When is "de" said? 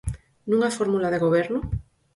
1.13-1.23